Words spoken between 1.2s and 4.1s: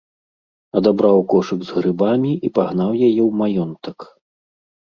кошык з грыбамі і пагнаў яе ў маёнтак.